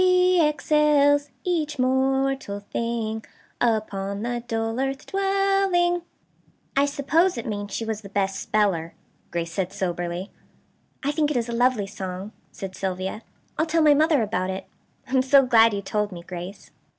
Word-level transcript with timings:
She 0.03 0.43
excels 0.43 1.29
each 1.43 1.77
mortal 1.77 2.59
thing, 2.61 3.23
Upon 3.61 4.23
the 4.23 4.43
dull 4.47 4.79
earth 4.79 5.05
dwelling.' 5.05 6.01
"I 6.75 6.87
suppose 6.87 7.37
it 7.37 7.45
means 7.45 7.71
she 7.71 7.85
was 7.85 8.01
the 8.01 8.09
best 8.09 8.39
speller," 8.39 8.95
Grace 9.29 9.53
said 9.53 9.71
soberly. 9.71 10.31
"I 11.03 11.11
think 11.11 11.29
it 11.29 11.37
is 11.37 11.49
a 11.49 11.53
lovely 11.53 11.85
song," 11.85 12.31
said 12.51 12.75
Sylvia. 12.75 13.21
"I'll 13.59 13.67
tell 13.67 13.83
my 13.83 13.93
mother 13.93 14.23
about 14.23 14.49
it. 14.49 14.65
I 15.07 15.11
am 15.11 15.21
so 15.21 15.45
glad 15.45 15.71
you 15.71 15.83
told 15.83 16.11
me, 16.11 16.23
Grace." 16.23 16.71